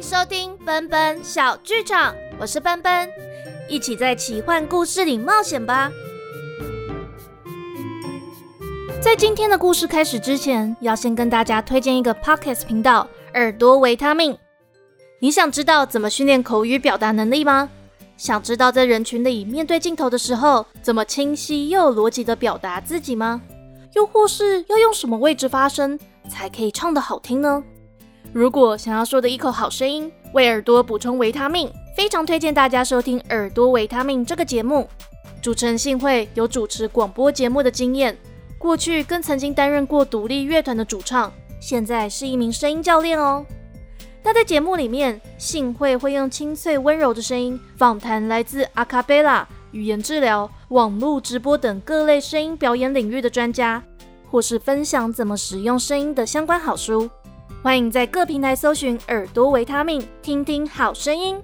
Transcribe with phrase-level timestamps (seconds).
[0.00, 3.06] 收听奔奔小剧场，我是奔奔，
[3.68, 5.92] 一起在奇幻故事里冒险吧。
[8.98, 14.38] 在今天的故事开始之前，要先跟大家推荐一个 Pocket 频道——耳朵维他命。
[15.18, 17.68] 你想知道怎么训练口语表达能力吗？
[18.16, 23.42] 想知道在人群里面对镜头的时候，怎么清晰又有逻辑的表达自己吗？
[23.94, 27.62] 又或是要用什么位置发声才可以唱得好听呢？
[28.32, 34.88] 如果想要说的一口好声音，为耳朵补充维他命，非常推荐大家收听《耳朵维他命》这个节目。
[35.42, 38.16] 主持人幸会有主持广播节目的经验，
[38.56, 43.44] 过去更曾经担任过独立乐团的主唱，现在是一名声音教练哦。
[44.22, 53.82] 那在节目里面，幸会会用清脆温柔的声音访谈来自阿卡贝拉、语言治疗、网络直播等各类声音表演领域的专家，
[54.30, 57.10] 或是分享怎么使用声音的相关好书。
[57.62, 61.38] 欢迎在各平台搜寻“耳朵维他命”，听听好声音。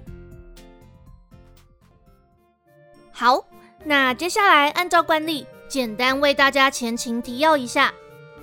[3.11, 3.45] 好，
[3.83, 7.93] 那接下来按照惯例，简单为大家前情提要一下。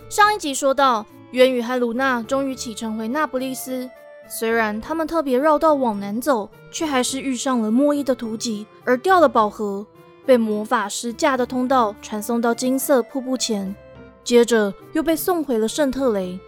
[0.09, 3.91] 上一集说到，渊羽和卢娜终于启程回那不勒斯，
[4.29, 9.85] 虽然他们特别绕道往南走，却还是遇上了莫伊的突袭，而掉了宝盒，
[10.25, 13.75] 被魔法师架的通道传送到金色瀑布前，
[14.23, 16.39] 接着又被送回了圣特雷。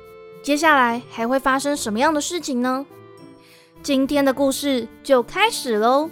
[0.47, 2.87] 接下来还会发生什么样的事情呢？
[3.83, 6.09] 今天的故事就开始喽！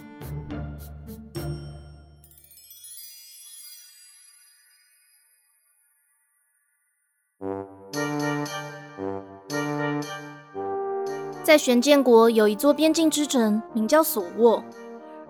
[11.41, 14.61] 在玄剑国有一座边境之城，名叫索沃；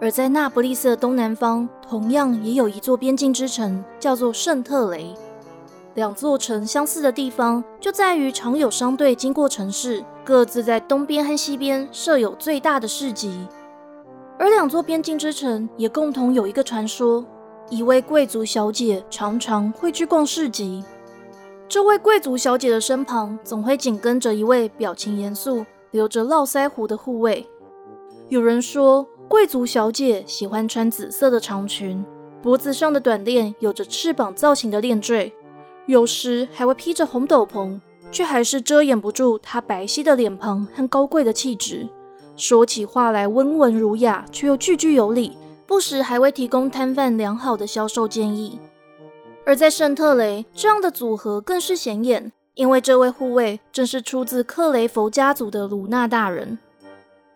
[0.02, 5.14] 而在那不勒斯的东南方，同样也有一座边境之城，叫做圣特雷。
[5.96, 13.48] 两座城相似的地方就在于常有商队经过城市，各自在东边和西边设有最大的市集。
[14.38, 17.26] 而两座边境之城也共同有一个传说：
[17.70, 20.84] 一位贵族小姐常常会去逛市集。
[21.70, 27.48] 这位贵族小姐的身旁总会紧跟着一位表情严肃、留着络腮胡的护卫。
[28.28, 32.04] 有人说，贵族小姐喜欢穿紫色的长裙，
[32.42, 35.34] 脖子上的短链有着翅膀造型的链坠。
[35.88, 37.80] 有时还会披着红斗篷，
[38.12, 41.88] 却还是遮掩不住她白皙的脸庞和高贵的气质。
[42.36, 48.60] 说起话来温文儒雅，却又句句有理，不时还会提供摊贩良好的销售建议。
[49.46, 56.58] 而在圣特雷，这样的组合更是显眼，因为这位护卫正是出自克雷佛家族的鲁娜大人。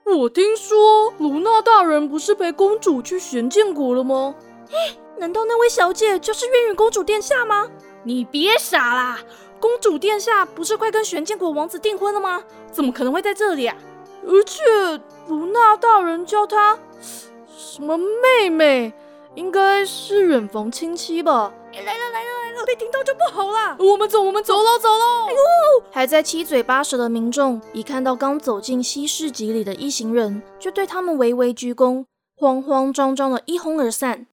[0.05, 4.33] 我听说鲁娜大人不是陪公主去玄剑国了吗？
[4.71, 7.69] 哎，难道那位小姐就是渊羽公主殿下吗？
[8.03, 9.19] 你别傻啦！
[9.59, 12.43] 公主殿下不是快跟玄剑国王子订婚了吗？
[12.71, 13.75] 怎么可能会在这里啊？
[14.25, 14.61] 而且
[15.27, 16.77] 卢娜大人叫她
[17.57, 18.93] 什么妹妹，
[19.35, 21.51] 应该是远房亲戚吧？
[21.73, 22.65] 来了来了来了！
[22.65, 23.75] 被听到就不好啦！
[23.79, 25.27] 我们走，我们走喽走喽！
[25.27, 25.39] 哎呦！
[25.91, 32.05] 还在七嘴八舌的民众，一看到刚走进西市集里的一行人，就对他们微微鞠躬，
[32.37, 34.25] 慌慌张张的一哄而散。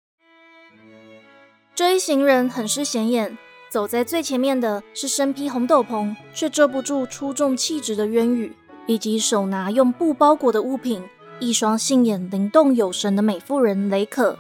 [1.75, 3.37] 这一行人很是显眼。
[3.69, 8.54] 走在最前面的是身披红斗篷却遮不住出众气质的渊羽，
[8.87, 11.03] 以及手拿用布包裹的物品、
[11.41, 14.38] 一双杏眼灵动有神的美妇人雷可。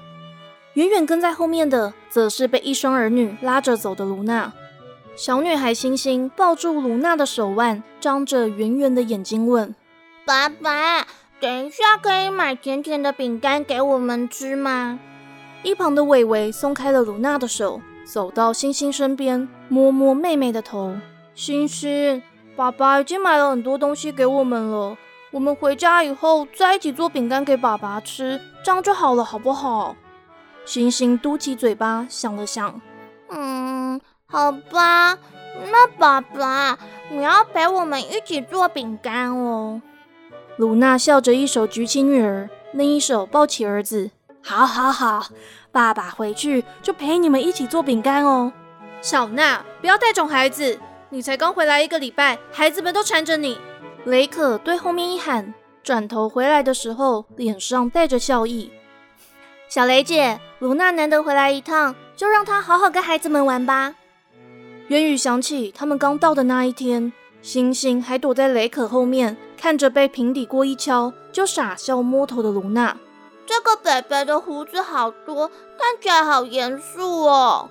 [0.74, 4.52] 远远跟在后面的，则是被一双儿女拉着走的卢娜。
[5.16, 9.74] 小女孩星星抱住卢娜的手腕，张着圆圆的眼睛问
[10.26, 11.06] ：“爸爸，
[11.40, 15.00] 等一下可以买甜甜的饼干给我们吃吗？”
[15.64, 17.80] 一旁的伟伟松开了卢娜的手。
[18.06, 20.96] 走到星星身边，摸摸妹妹的头。
[21.34, 22.22] 星星，
[22.54, 24.96] 爸爸已经买了很多东西给我们了。
[25.32, 29.96] 我们回家以后再一起做饼干给爸爸吃，这样就好了，好不好？
[30.64, 32.80] 星星嘟起嘴巴想了想，
[33.28, 35.18] 嗯，好吧。
[35.64, 36.78] 那爸爸，
[37.10, 39.82] 你要陪我们一起做饼干哦。
[40.56, 44.10] 鲁娜笑着，一手举起女儿，另一手抱起儿子。
[44.42, 45.26] 好，好，好。
[45.76, 48.50] 爸爸回去就陪你们一起做饼干哦。
[49.02, 50.80] 小娜，不要带种孩子，
[51.10, 53.58] 你才刚回来一个礼拜，孩子们都缠着你。
[54.06, 55.52] 雷可对后面一喊，
[55.82, 58.72] 转头回来的时候，脸上带着笑意。
[59.68, 63.96] 小雷姐，卢娜难得回来一趟，就让她好好跟孩子们玩吧。
[64.88, 67.12] 渊宇想起他们刚到的那一天，
[67.42, 72.96] 星星还躲在雷可后面，看着被平底锅一敲就傻笑摸头的卢娜。
[73.48, 77.70] 这个北北的胡子好多，看起来好严肃哦。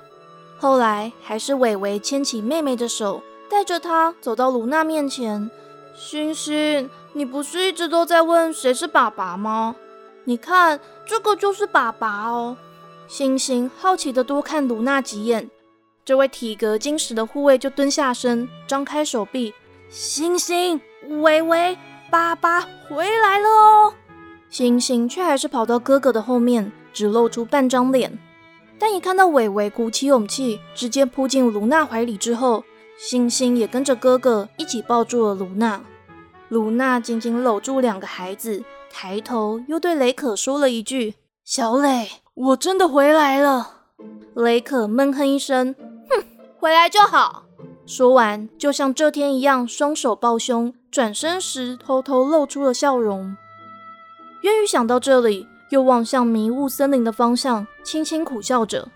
[0.57, 5.49] 后来还是伟伟牵起妹妹的手，带着她走到卢娜面前，
[5.95, 9.75] 星星，你不是一直都在问谁是爸爸吗？
[10.23, 12.57] 你看，这个就是爸爸哦。
[13.07, 15.49] 星星好奇的多看卢娜几眼，
[16.03, 19.53] 这位体格坚实的护卫就蹲下身，张开手臂。
[19.89, 20.81] 星星，
[21.21, 21.77] 伟伟，
[22.09, 23.93] 爸爸回来了哦。
[24.49, 28.17] 星星却还是跑到哥哥的后面，只露出半张脸。
[28.79, 32.63] 但一看到伟伟鼓起勇气，直接扑进卢娜怀里之后，
[32.97, 35.81] 星星也跟着哥哥一起抱住了卢娜。
[36.49, 43.81] 卢娜紧紧搂住两个孩子，抬头又对雷可说了一句：“小磊，我真的回来了。”
[44.35, 45.73] 雷可闷哼一声
[46.09, 46.23] ：“哼，
[46.57, 47.43] 回来就好。”
[47.87, 53.37] 说完，就像这天一样，双手抱胸，转身时偷偷露出了笑容。
[54.41, 55.47] 渊宇想到这里。
[55.69, 58.87] 又望向迷雾森林的方向，轻轻苦笑着。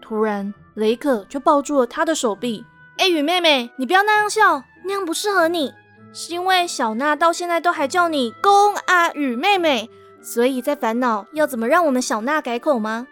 [0.00, 2.64] 突然，雷可就抱住了他的手臂。
[2.98, 5.72] 哎，雨妹妹，你不要那样笑，那样不适合你。
[6.12, 9.88] 是因为小娜到现在都还叫你公阿雨妹妹，
[10.20, 13.06] 所以在烦恼要怎么让我们小娜改口吗？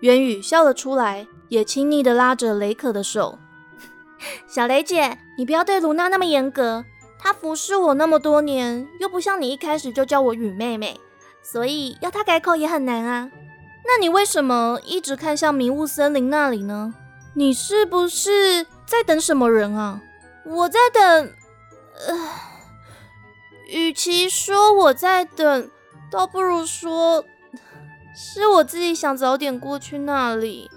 [0.00, 3.38] 元宇笑了出来，也亲昵地拉着雷可的手。
[4.48, 6.84] 小雷姐，你不要对卢娜那么严格，
[7.18, 10.98] 她服侍我那么多年，又不像你一开始就叫我雨妹妹。
[11.50, 13.30] 所以要他改口也很难啊。
[13.86, 16.92] 那你为什么一直看向迷雾森林那里呢？
[17.34, 20.02] 你是不是在等什么人啊？
[20.44, 21.32] 我在等……
[22.06, 22.14] 呃，
[23.70, 25.70] 与其说我在等，
[26.10, 27.24] 倒不如说
[28.14, 30.70] 是我自己想早点过去那里。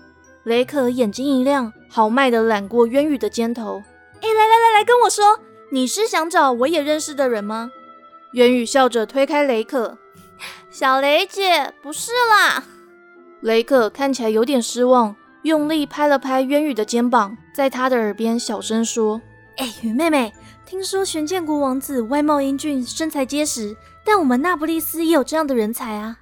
[0.43, 3.83] 雷可眼睛一亮，豪迈的揽过渊羽的肩头。
[4.21, 5.37] 哎，来来来来，跟我说，
[5.71, 7.71] 你是想找我也认识的人吗？
[8.33, 9.97] 渊羽笑着推开雷可。
[10.71, 12.63] 小雷姐，不是啦。
[13.41, 19.21] 雷可看起来有点失望，用力拍了拍渊羽的肩膀，在他的耳边小声说
[19.59, 20.33] ：“哎，雨妹妹，
[20.65, 23.75] 听说玄剑国王子外貌英俊，身材结实，
[24.05, 26.19] 但我们那不勒斯也有这样的人才啊。”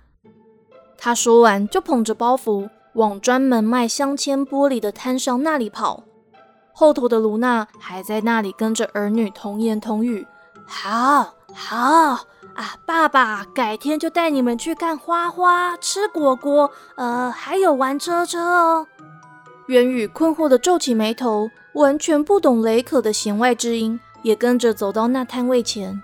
[0.98, 6.06] 他说完，就捧着包袱往专门卖镶嵌玻璃的摊商那里跑。
[6.74, 10.26] 后头的卢娜还在那里跟着儿女童言童语
[10.66, 12.26] ：“好，好。”
[12.56, 18.88] 啊，爸爸，改天就带你们去看花花，吃果果，呃，还有玩车车哦。
[19.68, 26.02] 元宇困惑的皱起眉头，完全不懂雷可的弦外之音，也跟着走到那摊位前。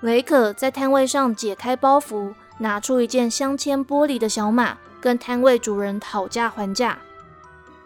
[0.00, 6.98] 雷可在摊位上解开包袱，拿出一件镶嵌玻璃的小马，跟摊位主人讨价还价。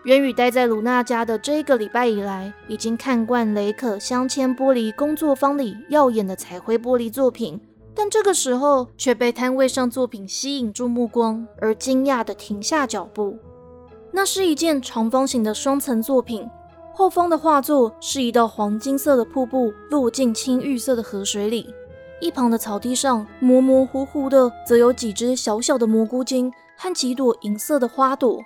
[0.04, 7.60] 元宇待在鲁娜家的这一个礼拜以来，已经看惯雷可镶嵌玻璃工作坊里耀眼的彩绘玻璃作品。
[7.94, 13.38] 但这个时候却被摊位上作品吸引住目光，而惊讶地停下脚步。
[14.10, 16.48] 那是一件长方形的双层作品，
[16.92, 21.72] 后方的画作是一道黄金色的瀑布落进青玉色的河水里，
[22.20, 28.40] 一旁的草地上模模糊糊的，则有几只小小的蘑菇精和几朵银色的花朵。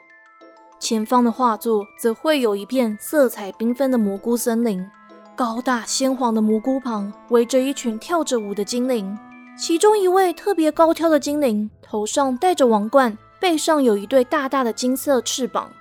[0.79, 4.87] 前方的画作则会有一片色彩缤纷的蘑菇森林，
[5.35, 9.19] 高大鲜黄的蘑菇旁围着一群跳着舞的精灵。
[9.59, 15.73] 其中一位特别高挑的精灵，头上戴着王冠，背上有一对大大的金色翅膀。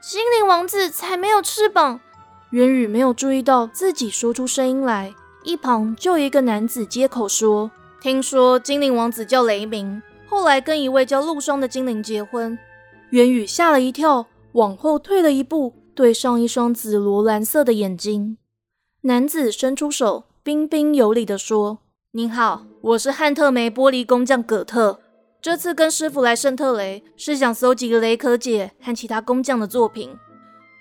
[0.00, 1.98] 精灵王子才没有翅膀。
[2.50, 12.56] 元宇没有注意到自己说出声音来，一旁就一个男子接口说：“听说精灵王子叫雷鸣，后来跟一位叫陆霜的精灵结婚。”
[13.10, 18.38] 元宇吓了一跳，往后退了一步，对上一双紫罗兰色的眼睛。
[19.02, 21.80] 男子伸出手，彬彬有礼地说。
[22.14, 25.00] 您好，我是汉特梅玻璃工匠葛特。
[25.40, 30.14] 这次跟师傅来圣特雷，是想搜集雷可姐和其他工匠的作品。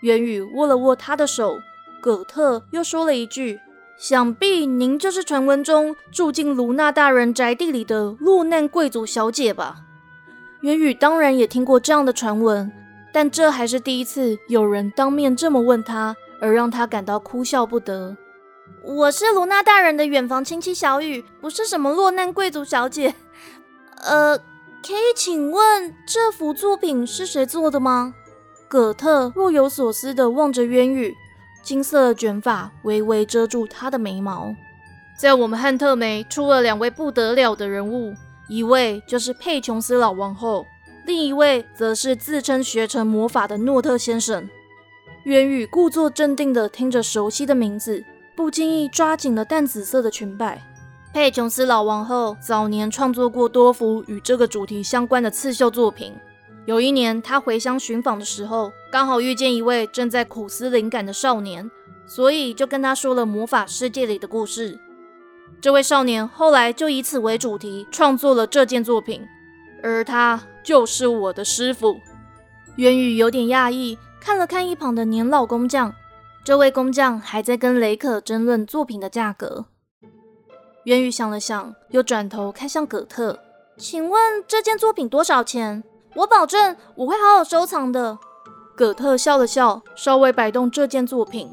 [0.02, 1.54] 元宇握了握他的手，
[2.02, 3.62] 葛特又说了一句
[3.98, 9.78] ：“想必您就是传闻中住进卢娜大人宅地里的落难贵族小姐吧？”
[10.60, 12.70] 元宇当然也听过这样的传闻，
[13.14, 18.18] 但这还是第一次有人当面这么问他，而让他感到哭笑不得。
[18.84, 23.14] 我是卢娜大人的远房亲戚小雨，不是什么落难贵族小姐。
[24.04, 28.16] 呃，可以请问这幅作品是谁做的吗？
[28.68, 31.16] 葛特若有所思地望着渊羽，
[31.62, 34.56] 金色的卷发微微遮住他的眉毛。
[35.20, 38.16] 在我们汉特梅出了两位不得了的人物，
[38.50, 40.66] 一位就是佩琼斯老王后，
[41.06, 44.50] 另一位则是自称学成魔法的诺特先生。
[45.26, 48.04] 渊羽故作镇定地听着熟悉的名字。
[48.36, 50.62] 不经意抓紧了淡紫色的裙摆。
[51.14, 56.14] 佩琼斯老王后早年创作过多幅与这个主题相关的刺绣作品。
[56.66, 61.70] 有一年，她回乡寻访的时候，刚好遇见一位正在苦思灵感的少年，
[62.06, 64.80] 所以就跟他说了魔法世界里的故事。
[65.60, 69.22] 这位少年后来就以此为主题创作了这件作品，
[69.84, 72.00] 而他就是我的师傅。
[72.78, 75.94] 渊宇有点讶异，看了看一旁的年老工匠，
[76.44, 79.66] 这位工匠还在跟雷可争论作品的价格。
[80.86, 83.40] 渊宇想了想，又转头看向葛特，
[83.78, 85.84] 请问这件作品多少钱？
[86.16, 88.18] 我保证我会好好收藏的。
[88.76, 91.52] 葛特笑了笑，稍微摆动这件作品，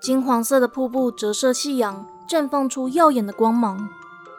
[0.00, 3.86] 金黄色的瀑布折射夕阳，绽放出耀眼的光芒。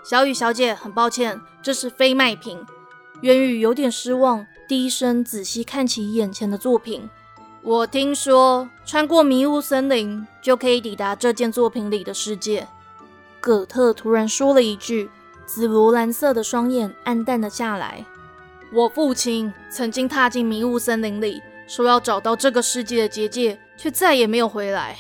[0.03, 2.59] 小雨小姐，很抱歉，这是非卖品。
[3.21, 7.07] 渊宇有点失望，低声仔细看起眼前的作品。
[7.67, 12.67] 我听说，穿过迷雾森林就可以抵达这件作品里的世界。
[13.41, 15.09] 葛特突然说了一句，
[15.47, 18.05] 紫罗兰色的双眼暗淡了下来。
[18.71, 21.41] 我父亲曾经踏进迷雾森林里。
[21.65, 24.95] 说要找到这个世界的结界，却再也没有回来。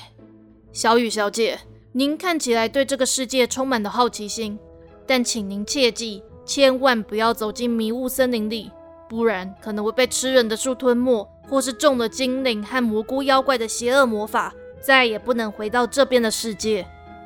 [0.73, 1.59] 小雨小姐，
[1.91, 4.57] 您看起来对这个世界充满了好奇心，
[5.05, 8.71] 但请您切记，千万不要走进迷雾森林里，
[9.07, 16.85] 不然可能会被吃人的树吞没，或是中了精灵和蘑菇妖怪的邪恶魔法，再也不能回到这边的世界。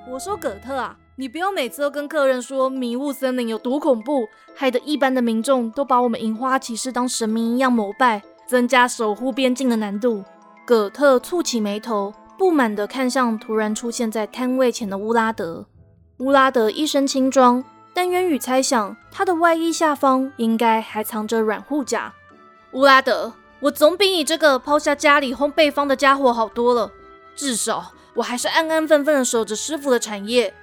[0.09, 8.21] 我说葛特啊，你不要每次都跟客人说迷雾森林有多恐怖，害得一般的民众都把我们银花骑士当神明一样膜拜。
[8.49, 10.23] 增加守护边境的难度。
[10.65, 15.67] 葛特蹙起眉头，不满地看向突然出现在摊位前的乌拉德。
[16.17, 22.11] 乌拉德一身轻装，但渊宇猜想他的外衣下方应该还藏着软护甲。
[22.71, 26.91] 乌拉德，我总比你这个抛下家里烘焙坊的家伙好多了。
[27.35, 30.53] 至少我还是安安分分地守着师傅的产业。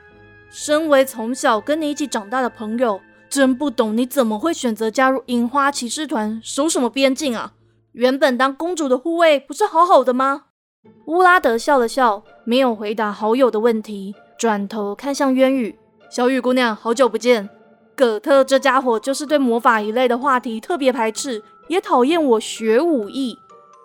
[0.51, 7.53] 身为从小跟你一起长大的朋友，真不懂你怎么会选择加入银花骑士团，守什么边境啊？
[7.93, 10.45] 原本当公主的护卫不是好好的吗？
[11.07, 15.79] 乌拉德笑了笑，没有回答好友的问题，转头看向渊羽。
[16.09, 17.51] 小雨姑娘，好久不见。
[17.97, 23.39] 葛特这家伙就是对魔法一类的话题特别排斥，也讨厌我学武艺。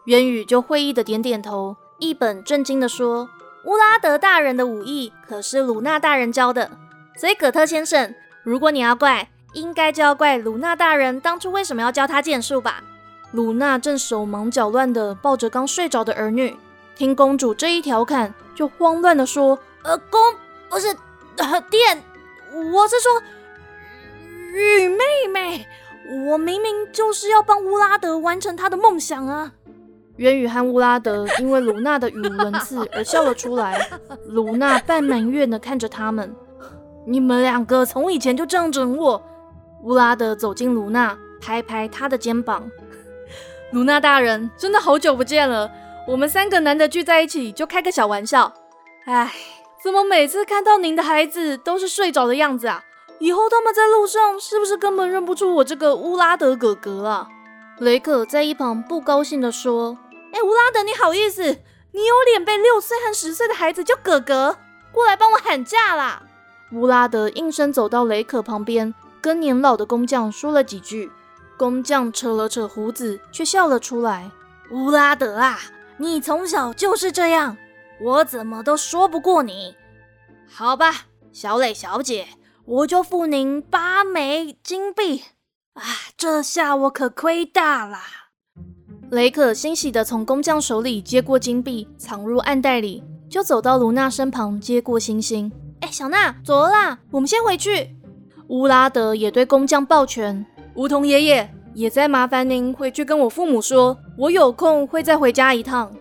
[0.05, 3.29] 元宇就会意的点点头，一本正经的说
[3.65, 6.71] ：“乌拉德大人的武艺可是鲁纳大人教的，
[7.15, 12.83] 所以葛特先生，如果你要怪，应该就要怪鲁纳大人当初为什么要教他剑术吧。”
[13.31, 16.57] 鲁娜正手忙脚乱地抱着刚睡着的儿女，
[16.95, 20.19] 听公主这一调侃，就慌乱地说：“呃，公
[20.69, 20.88] 不是
[21.38, 22.03] 呃殿，
[22.73, 23.21] 我是说
[24.53, 25.67] 雨妹妹，
[26.30, 29.53] 我明明就是要帮乌拉德完成他的梦想啊！”
[30.18, 33.80] 渊宇和乌拉德 因为鲁娜的语无伦次而笑了出来。
[34.27, 36.36] 鲁娜半埋怨地看着他们
[37.08, 39.22] ：“你们两个从以前就这样整我。”
[39.84, 42.70] 乌拉德走进鲁娜，拍拍她的肩膀。
[43.72, 45.72] 鲁娜大人，真的好久不见了。
[46.08, 48.53] 我们三个难得聚在一起，就开个小玩笑。
[49.06, 49.32] 哎，
[49.82, 52.84] 怎么每次看到您的孩子都是睡着的样子啊？
[53.22, 57.28] 以后他们在路上是不是根本认不出我这个乌拉德哥哥啊？
[57.78, 59.96] 雷可在一旁不高兴地说
[60.34, 61.44] ：“哎，乌拉德，你好意思？
[61.44, 64.58] 你有脸被六岁和十岁的孩子叫哥哥？
[64.92, 66.24] 过来帮我喊价啦！”
[66.74, 71.12] 乌拉德应声走到雷可旁边，跟年老的工匠说了几句。
[71.58, 74.32] 工匠扯了扯胡子，却笑了出来。
[74.72, 75.60] 乌拉德啊，
[75.98, 77.56] 你从小就是这样，
[78.01, 79.75] 我怎么都说不过你。
[80.51, 82.28] 好吧，小磊小姐，
[82.65, 85.24] 我就付您八枚金币。
[85.74, 85.84] 啊，
[86.15, 87.98] 这下我可亏大了。
[89.10, 95.51] 雷可欣喜地从工匠手里接过金币，藏入暗袋里，就走到卢娜身旁，接过星星。
[95.82, 97.96] 哎，小娜，走啦，我们先回去。
[98.48, 100.46] 乌拉德也对工匠抱拳。
[100.75, 105.91] 梧桐爷爷，也在麻烦您回去跟我父母说，我有空会再回家一趟。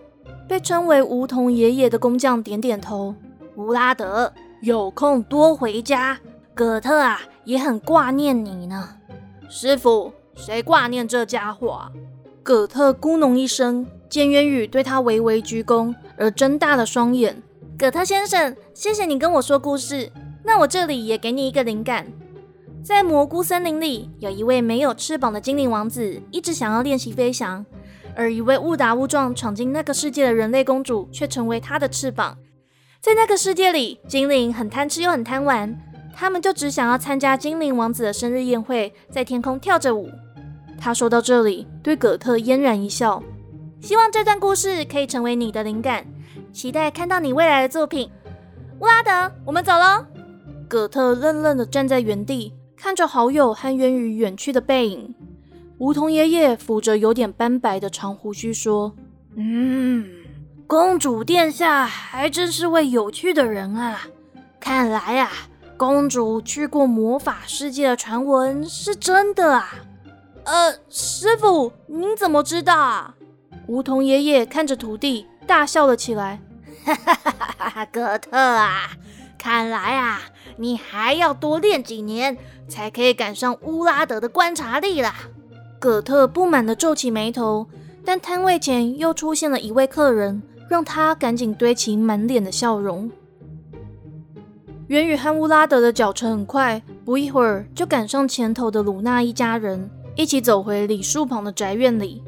[0.47, 3.15] 被称为梧桐爷爷的工匠点点头。
[3.55, 6.19] 乌拉德，有空多回家。
[6.61, 8.89] 葛特啊，也很挂念你呢。
[9.49, 11.91] 师傅，谁挂念这家伙？
[12.43, 17.41] 葛特咕哝一声，见渊宇对他微微鞠躬，而睁大了双眼。
[17.79, 20.11] 葛特先生，谢谢你跟我说故事。
[20.43, 22.05] 那我这里也给你一个灵感。
[22.83, 27.65] 在蘑菇森林里，有一位没有翅膀的精灵王子，一直想要练习飞翔。
[28.15, 32.37] 而一位误打误撞闯进那个世界的人类公主，却成为他的翅膀。
[33.01, 35.75] 在那个世界里，精灵很贪吃又很贪玩，
[36.13, 40.09] 他们就只想要参加精灵王子的生日宴会，在天空跳着舞。
[40.79, 43.21] 他说到这里，对葛特嫣然一笑，
[43.81, 46.05] 希望这段故事可以成为你的灵感，
[46.51, 48.09] 期待看到你未来的作品。
[48.79, 50.05] 乌拉德，我们走喽。
[50.67, 52.53] 葛特愣愣地站在原地。
[52.83, 55.13] 看着好友和渊羽远去的背影，
[55.77, 58.95] 梧桐爷爷抚着有点斑白的长胡须说
[59.37, 60.03] ：“嗯，
[60.65, 64.01] 公主殿下还真是位有趣的人啊。
[64.59, 65.29] 看来啊，
[65.81, 69.73] 公主去过魔法世界的传闻是真的啊？
[70.43, 73.15] 呃，师傅，您怎么知道啊？
[73.65, 76.39] 梧桐爷爷看着徒弟大笑了起来。
[76.85, 77.85] 哈哈哈哈哈！
[77.91, 78.91] 哥特啊，
[79.39, 80.21] 看来啊，
[80.57, 82.37] 你还要多练几年，
[82.69, 85.15] 才可以赶上乌拉德的观察力啦。
[85.79, 87.67] 葛特不满地皱起眉头，
[88.05, 93.09] 但摊位前又出现了一位客人，让他赶紧堆起满脸的笑容。
[94.91, 102.21] 元宇和乌拉德的脚程很快，不一会儿就赶上前头的鲁娜一家人，一起走回李树旁的宅院里。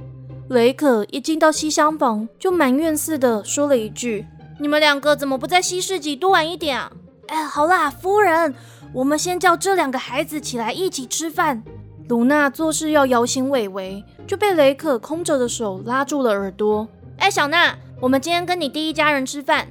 [0.48, 4.26] 雷可一进到西厢房，就埋怨似的说了一句。
[4.62, 6.90] 你们两个怎么不在西市集多玩一点啊？
[7.28, 8.56] 哎，好啦，夫人，
[8.94, 11.62] 我们先叫这两个孩子起来一起吃饭。
[12.08, 16.88] 鲁娜做事要摇醒伟伟，就被雷可空着的手拉住了耳朵。
[17.18, 19.68] 哎，小娜，我们今天跟你第一家人吃饭。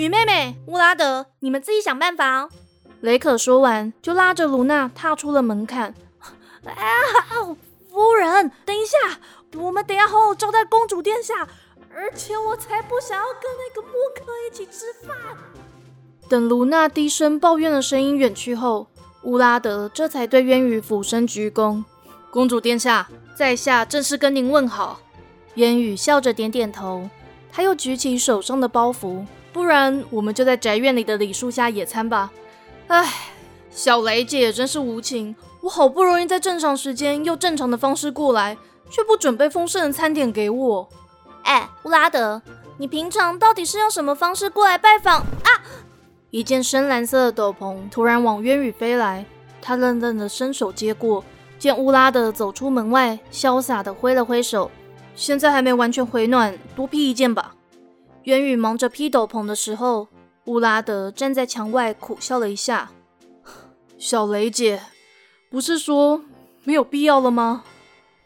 [0.00, 2.48] 雨妹妹、乌拉德，你们自己想办法哦。
[3.02, 5.94] 雷可说完，就拉着卢娜踏出了门槛。
[6.64, 6.72] 啊，
[7.90, 9.18] 夫人，等一下，
[9.58, 11.46] 我们得要好好招待公主殿下。
[11.94, 15.14] 而且我才不想要跟那个木克一起吃饭。
[16.30, 18.86] 等卢娜低声抱怨的声音远去后，
[19.24, 21.84] 乌拉德这才对渊羽俯身鞠躬
[22.32, 25.02] ：“公主殿下，在下正式跟您问好。”
[25.56, 27.10] 渊羽笑着点点头，
[27.52, 32.30] 他又举起手上的包袱：“不然我们就在宅院里的李树下野餐吧。”
[32.88, 33.12] 唉，
[33.70, 38.56] 小雷姐真是无情，我好不容易在正常时间用正常的方式过来，
[38.90, 40.88] 却不准备丰盛的餐点给我。
[41.44, 42.42] 哎，乌拉德，
[42.78, 45.48] 你平常到底是用什么方式过来拜访啊？
[46.30, 49.24] 一件深蓝色的斗篷突然往渊羽飞来，
[49.62, 51.24] 他愣愣的伸手接过，
[51.58, 54.70] 见乌拉德走出门外，潇洒的挥了挥手。
[55.14, 57.54] 现在还没完全回暖，多披一件吧。
[58.24, 60.08] 元宇忙着披斗篷的时候，
[60.46, 62.90] 乌拉德站在墙外苦笑了一下。
[63.98, 64.80] 小雷姐，
[65.50, 66.22] 不是说
[66.64, 67.64] 没有必要了吗？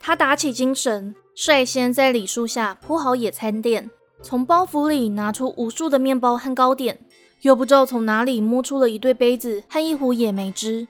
[0.00, 1.14] 他打起精神。
[1.36, 3.90] 率先在李树下铺好野餐垫，
[4.22, 7.00] 从包袱里拿出无数的面包和糕点，
[7.40, 10.86] 又不知道从哪里摸出了一对杯子和一壶野梅汁。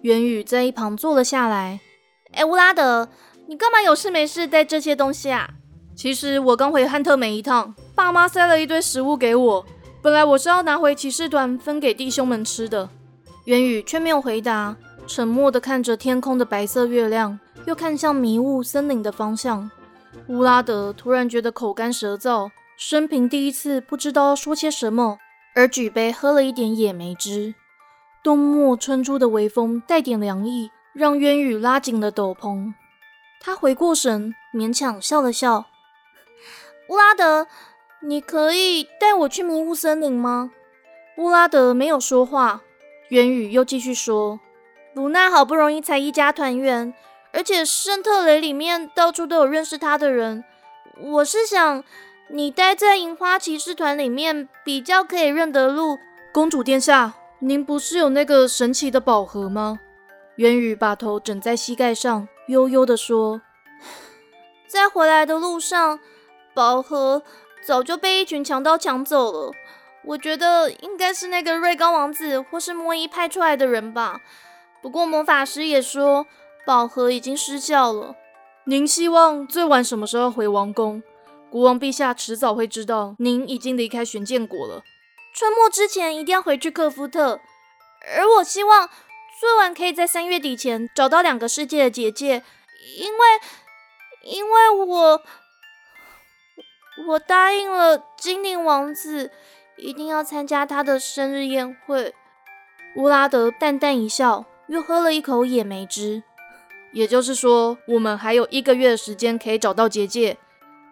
[0.00, 1.80] 元宇在一旁坐了下来。
[2.32, 3.10] 哎，乌拉德，
[3.46, 5.50] 你干嘛有事没事带这些东西啊？
[5.96, 9.64] 其实我刚回汉特美一趟，爸妈塞了一堆食物给我，
[10.02, 12.88] 本来我是要拿回骑士团分给弟兄们吃的。
[13.44, 14.76] 元宇却没有回答，
[15.06, 17.38] 沉默地看着天空的白色月亮。
[17.66, 19.70] 又看向迷雾森林的方向，
[20.28, 25.16] 乌拉德突然觉得口干舌燥，生平第一次不知道说些什么，
[25.54, 27.54] 而举杯喝了一点野梅汁。
[28.22, 32.74] 冬末春初的微风带点凉意，让渊宇拉紧了斗篷。
[33.40, 35.64] 他回过神，勉强笑了笑
[36.94, 37.48] ：“乌拉德，
[38.02, 40.52] 你可以带我去迷雾森林吗？”
[41.18, 42.62] 乌拉德没有说话。
[43.08, 44.38] 元宇又继续说
[44.94, 46.94] ：“卢娜好不容易才一家团圆。”
[47.34, 50.44] 而且圣特雷里面到处都有认识他的人，
[51.00, 51.82] 我是想
[52.30, 55.98] 你待在银花骑士团里面比较可以认得路。
[56.32, 59.80] 公主殿下，您不是有那个神奇的宝盒吗？
[60.36, 63.42] 元宇把头枕在膝盖上，悠悠地说
[64.68, 65.98] ：“在回来的路上，
[66.54, 67.22] 宝盒
[67.66, 69.52] 早就被一群强盗抢走了。
[70.04, 74.20] 我觉得应该是那个瑞高王子或是莫伊派出来的人吧。
[74.80, 76.26] 不过魔法师也说。”
[76.66, 78.16] 宝盒已经失效了。
[78.64, 81.02] 您希望最晚什么时候回王宫？
[81.50, 84.82] 国王陛下迟早会知道您已经离开玄剑国了。
[85.34, 87.38] 春末之前一定要回去克夫特。
[88.16, 88.88] 而我希望
[89.38, 92.42] 最晚可以在三月底前找到两个世界的结界，
[92.96, 93.18] 因为
[94.22, 95.22] 因为我
[97.08, 99.30] 我答应了精灵王子，
[99.76, 102.14] 一定要参加他的生日宴会。
[102.96, 106.22] 乌拉德淡淡一笑，又喝了一口野梅汁。
[106.92, 110.36] 也就是说，我们还有一个月的时间可以找到结界。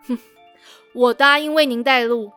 [0.09, 0.19] 哼，
[0.95, 2.33] 我答应为您带路。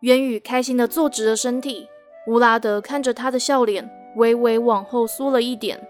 [0.00, 1.88] 元宇开心的坐直了身体。
[2.28, 5.88] 乌拉德看着他的笑脸，微微往后缩了一点。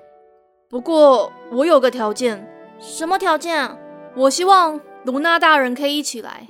[0.71, 2.49] 不过，我有个条件。
[2.81, 3.77] 什么条件啊？
[4.17, 6.49] 我希望卢娜大人可以一起来。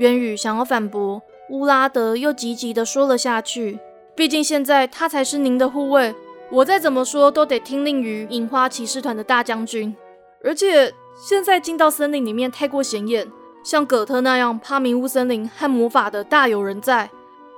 [0.00, 3.78] 渊宇想要反驳，乌拉德又急急的说了下去。
[4.14, 6.14] 毕竟现在他才是您的护卫。
[6.50, 9.94] 我再怎么说都得听令于樱花骑士团的大将军，
[10.42, 13.30] 而且现在进到森林里面太过显眼，
[13.62, 17.10] 像葛特那样怕迷雾森林和魔法的大有人在。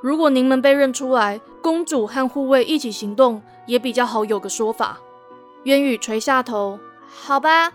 [0.03, 4.99] 如果您们被认出来，公主和护卫一起行动也比较好有个说法。
[5.63, 7.73] 渊羽垂下头，好吧，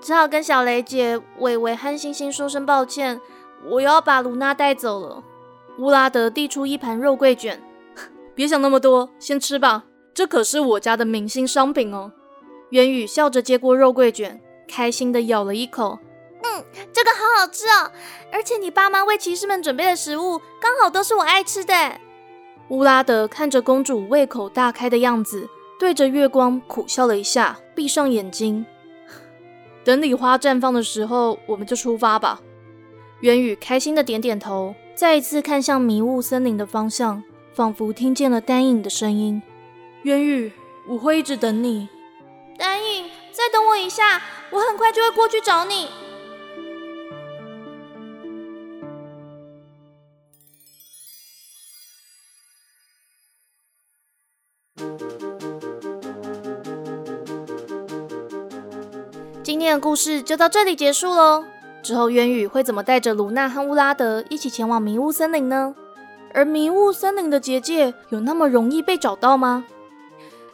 [0.00, 3.20] 只好跟小雷姐、伟伟和星星说声抱歉，
[3.64, 5.22] 我要把卢娜带走了。
[5.78, 7.62] 乌拉德递出一盘肉桂卷，
[8.34, 9.84] 别想那么多，先吃吧。
[10.14, 12.12] 这可是我家的明星商品哦。
[12.70, 15.98] 元宇笑着接过肉桂卷，开心的咬了一口。
[16.42, 17.90] 嗯，这个好好吃哦，
[18.32, 21.74] 而且你爸妈为骑士们准备的食物，刚好都是我爱吃的。
[22.68, 28.64] 乌拉德看着公主胃口大开的样子，对着月光苦笑了一下，闭上眼睛。
[29.84, 32.40] 等礼花绽放的时候，我们就出发吧。
[33.20, 37.24] 渊宇开心的点点头，再一次看向迷雾森林的方向，
[37.54, 39.42] 仿佛听见了丹影的声音。
[40.02, 40.52] 元宇，
[40.86, 41.88] 我会一直等你。
[42.58, 45.88] 丹影，再等我一下，我很快就会过去找你。
[59.42, 61.44] 今天的故事就到这里结束喽。
[61.86, 65.72] 之后，渊羽会怎么带着卢娜和乌拉德一起前往迷雾森林呢？
[66.34, 69.64] 而迷雾森林的结界有那么容易被找到吗？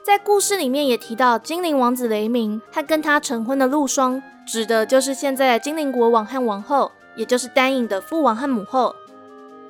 [0.04, 8.94] 在故事里面也提到，精灵王子雷鸣他跟他成婚的陆霜，指的就是现在精灵国王和王后，也就是丹影的父王和母后。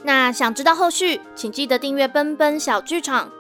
[0.03, 3.31] 那想知道后续，请记得订阅奔奔小剧场，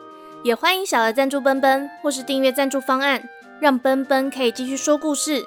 [0.44, 5.44] 也欢迎小额赞助奔奔或是订阅赞助方案，让奔奔可以继续说故事。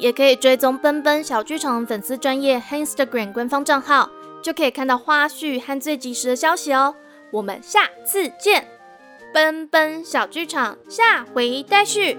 [0.00, 4.10] 也可以追踪奔奔小剧场粉丝专业 HInstagram 官方账号，
[4.42, 6.94] 就可以看到花絮和最及时的消息哦。
[7.30, 8.66] 我们下次见，
[9.32, 12.18] 奔奔小剧场下回待续。